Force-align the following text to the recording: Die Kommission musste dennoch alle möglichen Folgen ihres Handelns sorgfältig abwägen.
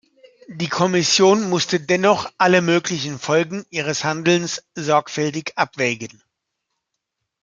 Die 0.47 0.67
Kommission 0.67 1.47
musste 1.47 1.79
dennoch 1.79 2.27
alle 2.39 2.63
möglichen 2.63 3.19
Folgen 3.19 3.67
ihres 3.69 4.03
Handelns 4.03 4.63
sorgfältig 4.73 5.51
abwägen. 5.59 6.23